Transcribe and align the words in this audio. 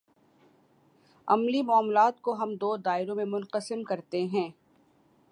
عملی 1.27 1.61
معاملات 1.61 2.21
کو 2.21 2.33
ہم 2.33 2.55
دو 2.55 2.75
دائروں 2.77 3.15
میں 3.15 3.25
منقسم 3.25 3.83
کرتے 3.83 4.23
ہیں۔ 4.25 4.49